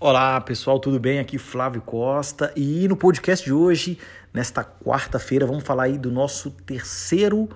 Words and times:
Olá 0.00 0.40
pessoal, 0.40 0.78
tudo 0.78 0.98
bem? 0.98 1.18
Aqui 1.18 1.38
Flávio 1.38 1.82
Costa 1.82 2.52
e 2.56 2.86
no 2.88 2.96
podcast 2.96 3.44
de 3.44 3.52
hoje, 3.52 3.98
nesta 4.32 4.64
quarta-feira, 4.64 5.44
vamos 5.44 5.64
falar 5.64 5.84
aí 5.84 5.98
do 5.98 6.10
nosso 6.10 6.50
terceiro 6.50 7.48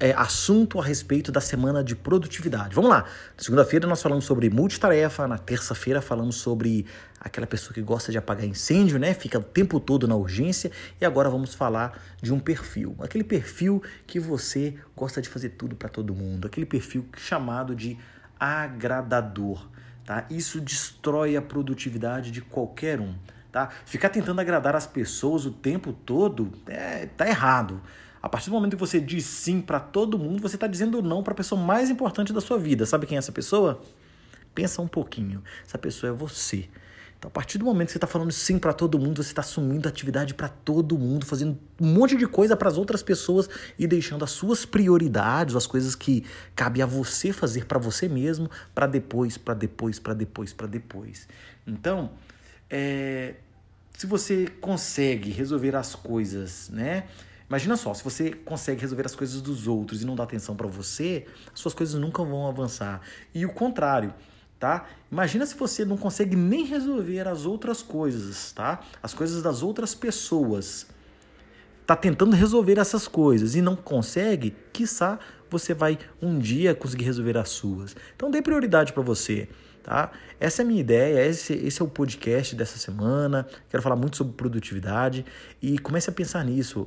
é, 0.00 0.12
assunto 0.12 0.80
a 0.80 0.84
respeito 0.84 1.32
da 1.32 1.40
semana 1.40 1.82
de 1.82 1.96
produtividade. 1.96 2.74
Vamos 2.74 2.90
lá. 2.90 3.02
Na 3.36 3.42
segunda-feira 3.42 3.86
nós 3.86 4.00
falamos 4.00 4.24
sobre 4.24 4.48
multitarefa, 4.48 5.26
na 5.26 5.38
terça-feira 5.38 6.00
falamos 6.00 6.36
sobre 6.36 6.86
aquela 7.20 7.46
pessoa 7.46 7.74
que 7.74 7.82
gosta 7.82 8.12
de 8.12 8.18
apagar 8.18 8.44
incêndio, 8.44 8.98
né? 8.98 9.12
Fica 9.12 9.38
o 9.38 9.42
tempo 9.42 9.80
todo 9.80 10.06
na 10.06 10.14
urgência. 10.14 10.70
E 11.00 11.04
agora 11.04 11.28
vamos 11.28 11.54
falar 11.54 12.00
de 12.22 12.32
um 12.32 12.38
perfil. 12.38 12.94
Aquele 13.00 13.24
perfil 13.24 13.82
que 14.06 14.20
você 14.20 14.76
gosta 14.96 15.20
de 15.20 15.28
fazer 15.28 15.50
tudo 15.50 15.74
para 15.74 15.88
todo 15.88 16.14
mundo. 16.14 16.46
Aquele 16.46 16.66
perfil 16.66 17.04
chamado 17.16 17.74
de 17.74 17.98
agradador. 18.38 19.68
Tá? 20.04 20.26
Isso 20.30 20.60
destrói 20.60 21.36
a 21.36 21.42
produtividade 21.42 22.30
de 22.30 22.40
qualquer 22.40 23.00
um. 23.00 23.14
Tá? 23.50 23.68
Ficar 23.84 24.10
tentando 24.10 24.40
agradar 24.40 24.76
as 24.76 24.86
pessoas 24.86 25.44
o 25.44 25.50
tempo 25.50 25.92
todo 25.92 26.52
é, 26.68 27.06
tá 27.06 27.26
errado. 27.26 27.82
A 28.28 28.30
partir 28.30 28.50
do 28.50 28.52
momento 28.52 28.76
que 28.76 28.80
você 28.80 29.00
diz 29.00 29.24
sim 29.24 29.58
para 29.58 29.80
todo 29.80 30.18
mundo, 30.18 30.42
você 30.42 30.56
está 30.56 30.66
dizendo 30.66 31.00
não 31.00 31.22
para 31.22 31.32
a 31.32 31.34
pessoa 31.34 31.58
mais 31.58 31.88
importante 31.88 32.30
da 32.30 32.42
sua 32.42 32.58
vida. 32.58 32.84
Sabe 32.84 33.06
quem 33.06 33.16
é 33.16 33.18
essa 33.18 33.32
pessoa? 33.32 33.80
Pensa 34.54 34.82
um 34.82 34.86
pouquinho. 34.86 35.42
Essa 35.66 35.78
pessoa 35.78 36.10
é 36.10 36.12
você. 36.12 36.68
Então, 37.18 37.28
a 37.28 37.30
partir 37.30 37.56
do 37.56 37.64
momento 37.64 37.86
que 37.86 37.92
você 37.92 37.96
está 37.96 38.06
falando 38.06 38.30
sim 38.30 38.58
para 38.58 38.74
todo 38.74 38.98
mundo, 38.98 39.22
você 39.22 39.30
está 39.30 39.40
assumindo 39.40 39.88
atividade 39.88 40.34
para 40.34 40.46
todo 40.46 40.98
mundo, 40.98 41.24
fazendo 41.24 41.58
um 41.80 41.86
monte 41.86 42.16
de 42.16 42.26
coisa 42.26 42.54
para 42.54 42.68
as 42.68 42.76
outras 42.76 43.02
pessoas 43.02 43.48
e 43.78 43.86
deixando 43.86 44.22
as 44.22 44.30
suas 44.30 44.66
prioridades, 44.66 45.56
as 45.56 45.66
coisas 45.66 45.94
que 45.94 46.22
cabe 46.54 46.82
a 46.82 46.86
você 46.86 47.32
fazer 47.32 47.64
para 47.64 47.78
você 47.78 48.10
mesmo, 48.10 48.50
para 48.74 48.86
depois, 48.86 49.38
para 49.38 49.54
depois, 49.54 49.98
para 49.98 50.12
depois, 50.12 50.52
para 50.52 50.66
depois. 50.66 51.26
Então, 51.66 52.10
é, 52.68 53.36
se 53.96 54.06
você 54.06 54.48
consegue 54.60 55.30
resolver 55.30 55.74
as 55.74 55.94
coisas, 55.94 56.68
né? 56.68 57.04
Imagina 57.48 57.76
só, 57.76 57.94
se 57.94 58.04
você 58.04 58.30
consegue 58.30 58.82
resolver 58.82 59.06
as 59.06 59.16
coisas 59.16 59.40
dos 59.40 59.66
outros 59.66 60.02
e 60.02 60.06
não 60.06 60.14
dá 60.14 60.24
atenção 60.24 60.54
para 60.54 60.66
você, 60.66 61.26
as 61.52 61.60
suas 61.60 61.72
coisas 61.72 61.98
nunca 61.98 62.22
vão 62.22 62.46
avançar. 62.46 63.00
E 63.34 63.46
o 63.46 63.52
contrário, 63.52 64.12
tá? 64.58 64.86
Imagina 65.10 65.46
se 65.46 65.56
você 65.56 65.84
não 65.84 65.96
consegue 65.96 66.36
nem 66.36 66.64
resolver 66.66 67.26
as 67.26 67.46
outras 67.46 67.82
coisas, 67.82 68.52
tá? 68.52 68.80
As 69.02 69.14
coisas 69.14 69.42
das 69.42 69.62
outras 69.62 69.94
pessoas. 69.94 70.86
Tá 71.86 71.96
tentando 71.96 72.36
resolver 72.36 72.78
essas 72.78 73.08
coisas 73.08 73.54
e 73.54 73.62
não 73.62 73.74
consegue, 73.74 74.54
quiçá 74.72 75.18
você 75.50 75.72
vai 75.72 75.98
um 76.20 76.38
dia 76.38 76.74
conseguir 76.74 77.04
resolver 77.04 77.38
as 77.38 77.48
suas. 77.48 77.96
Então 78.14 78.30
dê 78.30 78.42
prioridade 78.42 78.92
para 78.92 79.02
você, 79.02 79.48
tá? 79.82 80.12
Essa 80.38 80.60
é 80.60 80.64
a 80.64 80.66
minha 80.66 80.80
ideia, 80.80 81.26
esse, 81.26 81.54
esse 81.54 81.80
é 81.80 81.84
o 81.84 81.88
podcast 81.88 82.54
dessa 82.54 82.78
semana. 82.78 83.46
Quero 83.70 83.82
falar 83.82 83.96
muito 83.96 84.18
sobre 84.18 84.34
produtividade 84.34 85.24
e 85.62 85.78
comece 85.78 86.10
a 86.10 86.12
pensar 86.12 86.44
nisso. 86.44 86.86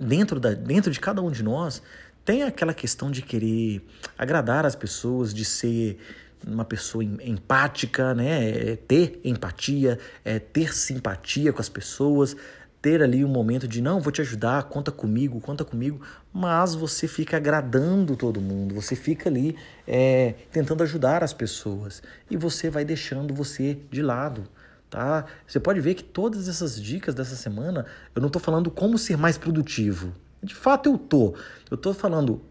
Dentro, 0.00 0.40
da, 0.40 0.54
dentro 0.54 0.90
de 0.90 0.98
cada 0.98 1.20
um 1.20 1.30
de 1.30 1.42
nós 1.42 1.82
tem 2.24 2.42
aquela 2.42 2.72
questão 2.72 3.10
de 3.10 3.22
querer 3.22 3.84
agradar 4.16 4.64
as 4.64 4.74
pessoas, 4.74 5.34
de 5.34 5.44
ser 5.44 5.98
uma 6.46 6.64
pessoa 6.64 7.04
empática, 7.04 8.14
né? 8.14 8.72
É 8.72 8.76
ter 8.76 9.20
empatia, 9.24 9.98
é 10.24 10.38
ter 10.38 10.74
simpatia 10.74 11.52
com 11.52 11.60
as 11.60 11.68
pessoas, 11.68 12.34
ter 12.80 13.02
ali 13.02 13.24
um 13.24 13.28
momento 13.28 13.68
de 13.68 13.82
não, 13.82 14.00
vou 14.00 14.10
te 14.10 14.22
ajudar, 14.22 14.62
conta 14.64 14.90
comigo, 14.90 15.40
conta 15.40 15.64
comigo, 15.64 16.00
mas 16.32 16.74
você 16.74 17.06
fica 17.06 17.36
agradando 17.36 18.16
todo 18.16 18.40
mundo, 18.40 18.74
você 18.74 18.96
fica 18.96 19.28
ali 19.28 19.54
é, 19.86 20.34
tentando 20.50 20.82
ajudar 20.82 21.22
as 21.22 21.34
pessoas 21.34 22.02
e 22.30 22.36
você 22.36 22.70
vai 22.70 22.84
deixando 22.84 23.34
você 23.34 23.78
de 23.90 24.00
lado. 24.00 24.44
Tá? 24.90 25.24
Você 25.46 25.60
pode 25.60 25.80
ver 25.80 25.94
que 25.94 26.02
todas 26.02 26.48
essas 26.48 26.80
dicas 26.80 27.14
dessa 27.14 27.36
semana, 27.36 27.86
eu 28.14 28.20
não 28.20 28.26
estou 28.26 28.42
falando 28.42 28.70
como 28.70 28.98
ser 28.98 29.16
mais 29.16 29.38
produtivo. 29.38 30.12
De 30.42 30.54
fato 30.54 30.90
eu 30.90 30.98
tô. 30.98 31.34
Eu 31.70 31.76
estou 31.76 31.94
falando 31.94 32.42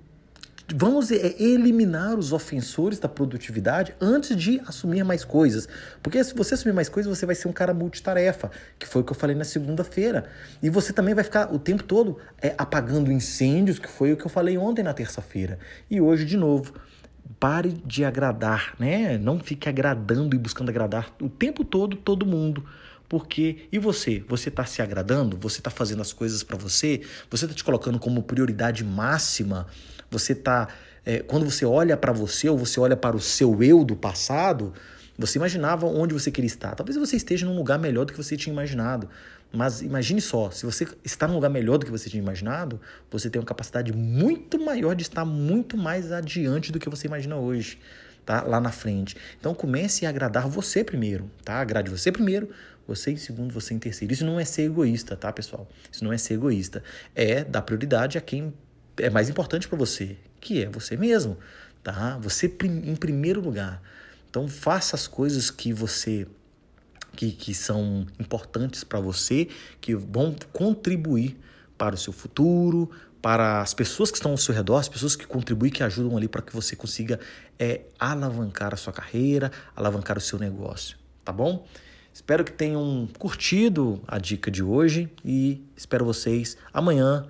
vamos 0.75 1.11
é, 1.11 1.41
eliminar 1.41 2.17
os 2.17 2.31
ofensores 2.31 2.99
da 2.99 3.07
produtividade 3.07 3.93
antes 3.99 4.35
de 4.35 4.61
assumir 4.65 5.03
mais 5.03 5.23
coisas. 5.23 5.67
Porque 6.01 6.23
se 6.23 6.33
você 6.33 6.53
assumir 6.53 6.73
mais 6.73 6.89
coisas, 6.89 7.17
você 7.17 7.25
vai 7.25 7.35
ser 7.35 7.47
um 7.47 7.53
cara 7.53 7.73
multitarefa, 7.73 8.51
que 8.77 8.87
foi 8.87 9.01
o 9.01 9.05
que 9.05 9.11
eu 9.11 9.15
falei 9.15 9.35
na 9.35 9.43
segunda-feira. 9.43 10.25
E 10.61 10.69
você 10.69 10.93
também 10.93 11.13
vai 11.13 11.23
ficar 11.23 11.53
o 11.53 11.59
tempo 11.59 11.83
todo 11.83 12.17
é, 12.41 12.53
apagando 12.57 13.11
incêndios, 13.11 13.79
que 13.79 13.89
foi 13.89 14.13
o 14.13 14.17
que 14.17 14.25
eu 14.25 14.29
falei 14.29 14.57
ontem 14.57 14.83
na 14.83 14.93
terça-feira. 14.93 15.59
E 15.89 15.99
hoje, 15.99 16.25
de 16.25 16.37
novo. 16.37 16.73
Pare 17.37 17.73
de 17.85 18.05
agradar, 18.05 18.75
né? 18.79 19.17
Não 19.17 19.39
fique 19.39 19.67
agradando 19.67 20.35
e 20.35 20.39
buscando 20.39 20.69
agradar 20.69 21.13
o 21.21 21.29
tempo 21.29 21.63
todo 21.63 21.95
todo 21.95 22.25
mundo. 22.25 22.63
Porque, 23.09 23.67
e 23.71 23.79
você? 23.79 24.23
Você 24.27 24.49
está 24.49 24.63
se 24.65 24.83
agradando? 24.83 25.35
Você 25.37 25.59
está 25.59 25.71
fazendo 25.71 26.01
as 26.01 26.13
coisas 26.13 26.43
para 26.43 26.55
você? 26.55 27.01
Você 27.29 27.45
está 27.45 27.55
te 27.55 27.63
colocando 27.63 27.97
como 27.97 28.21
prioridade 28.21 28.83
máxima? 28.83 29.65
Você 30.11 30.33
está. 30.33 30.67
É, 31.03 31.19
quando 31.19 31.49
você 31.49 31.65
olha 31.65 31.97
para 31.97 32.11
você 32.11 32.47
ou 32.47 32.57
você 32.57 32.79
olha 32.79 32.95
para 32.95 33.15
o 33.15 33.19
seu 33.19 33.63
eu 33.63 33.83
do 33.83 33.95
passado, 33.95 34.73
você 35.17 35.39
imaginava 35.39 35.87
onde 35.87 36.13
você 36.13 36.29
queria 36.29 36.47
estar. 36.47 36.75
Talvez 36.75 36.97
você 36.97 37.15
esteja 37.15 37.47
num 37.47 37.55
lugar 37.55 37.79
melhor 37.79 38.05
do 38.05 38.13
que 38.13 38.23
você 38.23 38.37
tinha 38.37 38.53
imaginado. 38.53 39.09
Mas 39.51 39.81
imagine 39.81 40.21
só, 40.21 40.51
se 40.51 40.65
você 40.65 40.87
está 41.03 41.27
num 41.27 41.33
lugar 41.33 41.49
melhor 41.49 41.77
do 41.77 41.85
que 41.85 41.91
você 41.91 42.09
tinha 42.09 42.21
imaginado, 42.21 42.79
você 43.09 43.29
tem 43.29 43.39
uma 43.39 43.45
capacidade 43.45 43.91
muito 43.91 44.59
maior 44.59 44.95
de 44.95 45.01
estar 45.01 45.25
muito 45.25 45.75
mais 45.75 46.11
adiante 46.11 46.71
do 46.71 46.79
que 46.79 46.87
você 46.87 47.07
imagina 47.07 47.35
hoje, 47.35 47.79
tá? 48.23 48.43
Lá 48.43 48.61
na 48.61 48.71
frente. 48.71 49.17
Então 49.39 49.55
comece 49.55 50.05
a 50.05 50.09
agradar 50.09 50.47
você 50.47 50.83
primeiro, 50.83 51.31
tá? 51.43 51.55
Agrade 51.55 51.89
você 51.89 52.11
primeiro, 52.11 52.49
você 52.87 53.11
em 53.11 53.17
segundo, 53.17 53.51
você 53.51 53.73
em 53.73 53.79
terceiro. 53.79 54.13
Isso 54.13 54.23
não 54.23 54.39
é 54.39 54.45
ser 54.45 54.63
egoísta, 54.63 55.15
tá, 55.15 55.33
pessoal? 55.33 55.67
Isso 55.91 56.03
não 56.03 56.13
é 56.13 56.17
ser 56.17 56.35
egoísta. 56.35 56.83
É 57.15 57.43
dar 57.43 57.63
prioridade 57.63 58.19
a 58.19 58.21
quem 58.21 58.53
é 58.97 59.09
mais 59.09 59.29
importante 59.29 59.67
para 59.67 59.77
você, 59.77 60.15
que 60.39 60.63
é 60.63 60.69
você 60.69 60.95
mesmo, 60.95 61.37
tá? 61.83 62.19
Você 62.19 62.45
em 62.63 62.95
primeiro 62.95 63.41
lugar. 63.41 63.81
Então 64.29 64.47
faça 64.47 64.95
as 64.95 65.07
coisas 65.07 65.49
que 65.49 65.73
você 65.73 66.27
que, 67.19 67.33
que 67.33 67.53
são 67.53 68.07
importantes 68.17 68.85
para 68.85 68.97
você, 69.01 69.49
que 69.81 69.93
vão 69.93 70.33
contribuir 70.53 71.37
para 71.77 71.93
o 71.93 71.97
seu 71.97 72.13
futuro, 72.13 72.89
para 73.21 73.59
as 73.59 73.73
pessoas 73.73 74.09
que 74.09 74.15
estão 74.15 74.31
ao 74.31 74.37
seu 74.37 74.55
redor, 74.55 74.77
as 74.77 74.87
pessoas 74.87 75.17
que 75.17 75.27
contribuem, 75.27 75.69
que 75.69 75.83
ajudam 75.83 76.15
ali 76.15 76.29
para 76.29 76.41
que 76.41 76.55
você 76.55 76.77
consiga 76.77 77.19
é, 77.59 77.81
alavancar 77.99 78.73
a 78.73 78.77
sua 78.77 78.93
carreira, 78.93 79.51
alavancar 79.75 80.17
o 80.17 80.21
seu 80.21 80.39
negócio, 80.39 80.97
tá 81.25 81.33
bom? 81.33 81.67
Espero 82.13 82.41
que 82.45 82.53
tenham 82.53 83.09
curtido 83.19 84.01
a 84.07 84.17
dica 84.17 84.49
de 84.49 84.63
hoje 84.63 85.11
e 85.25 85.61
espero 85.75 86.05
vocês 86.05 86.55
amanhã 86.73 87.27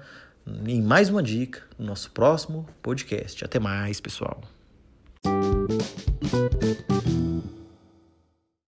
em 0.67 0.83
mais 0.83 1.09
uma 1.09 1.23
dica 1.23 1.63
no 1.79 1.87
nosso 1.87 2.11
próximo 2.11 2.67
podcast. 2.83 3.43
Até 3.43 3.57
mais, 3.57 3.99
pessoal. 3.99 4.39